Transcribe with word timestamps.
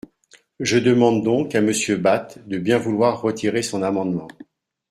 Je 0.59 0.79
demande 0.79 1.23
donc 1.23 1.53
à 1.53 1.61
Monsieur 1.61 1.95
Bapt 1.95 2.39
de 2.47 2.57
bien 2.57 2.79
vouloir 2.79 3.21
retirer 3.21 3.61
son 3.61 3.83
amendement. 3.83 4.27